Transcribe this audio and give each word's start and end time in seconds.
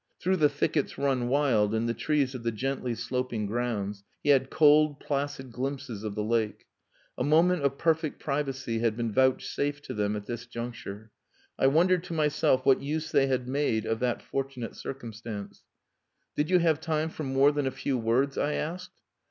Through 0.19 0.37
the 0.37 0.49
thickets 0.49 0.97
run 0.97 1.27
wild, 1.27 1.75
and 1.75 1.87
the 1.87 1.93
trees 1.93 2.33
of 2.33 2.41
the 2.41 2.51
gently 2.51 2.95
sloping 2.95 3.45
grounds, 3.45 4.03
he 4.23 4.31
had 4.31 4.49
cold, 4.49 4.99
placid 4.99 5.51
glimpses 5.51 6.03
of 6.03 6.15
the 6.15 6.23
lake. 6.23 6.65
A 7.19 7.23
moment 7.23 7.61
of 7.61 7.77
perfect 7.77 8.17
privacy 8.19 8.79
had 8.79 8.97
been 8.97 9.11
vouchsafed 9.11 9.85
to 9.85 9.93
them 9.93 10.15
at 10.15 10.25
this 10.25 10.47
juncture. 10.47 11.11
I 11.59 11.67
wondered 11.67 12.03
to 12.05 12.13
myself 12.15 12.65
what 12.65 12.81
use 12.81 13.11
they 13.11 13.27
had 13.27 13.47
made 13.47 13.85
of 13.85 13.99
that 13.99 14.23
fortunate 14.23 14.75
circumstance. 14.75 15.61
"Did 16.35 16.49
you 16.49 16.57
have 16.57 16.81
time 16.81 17.09
for 17.09 17.21
more 17.23 17.51
than 17.51 17.67
a 17.67 17.69
few 17.69 17.95
words?" 17.95 18.39
I 18.39 18.53
asked. 18.53 19.01